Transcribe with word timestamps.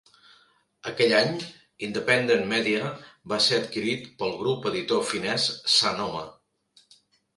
Aquell 0.91 1.11
any, 1.17 1.35
Independent 1.87 2.47
Media 2.53 2.87
va 3.33 3.39
ser 3.49 3.61
adquirit 3.65 4.09
pel 4.23 4.35
grup 4.41 4.67
editor 4.73 5.05
finés 5.11 5.47
Sanoma. 5.79 6.25